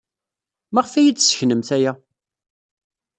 [0.73, 1.91] Maɣef ay iyi-d-tesseknemt aya?